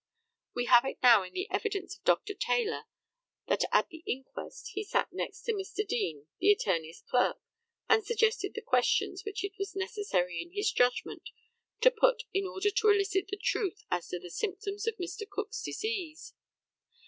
We 0.55 0.65
have 0.65 0.83
it 0.85 0.97
now 1.03 1.21
in 1.21 1.33
the 1.33 1.47
evidence 1.51 1.95
of 1.95 2.03
Dr. 2.03 2.33
Taylor 2.33 2.85
that 3.45 3.65
at 3.71 3.89
the 3.89 4.01
inquest 4.07 4.71
he 4.73 4.83
sat 4.83 5.13
next 5.13 5.43
to 5.43 5.53
Mr. 5.53 5.87
Deane, 5.87 6.25
the 6.39 6.51
attorney's 6.51 7.03
clerk, 7.07 7.37
and 7.87 8.03
suggested 8.03 8.53
the 8.55 8.63
questions 8.63 9.21
which 9.23 9.43
it 9.43 9.59
was 9.59 9.75
necessary 9.75 10.41
in 10.41 10.53
his 10.53 10.71
judgment 10.71 11.29
to 11.81 11.91
put 11.91 12.23
in 12.33 12.47
order 12.47 12.71
to 12.71 12.89
elicit 12.89 13.27
the 13.27 13.37
truth 13.37 13.83
as 13.91 14.07
to 14.07 14.17
the 14.17 14.31
symptoms 14.31 14.87
of 14.87 14.97
Mr. 14.97 15.29
Cook's 15.29 15.61
disease. 15.61 16.33